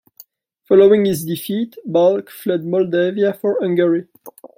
Following 0.67 1.05
his 1.05 1.25
defeat, 1.25 1.75
Balc 1.87 2.29
fled 2.31 2.65
Moldavia 2.65 3.35
for 3.35 3.59
Hungary. 3.61 4.07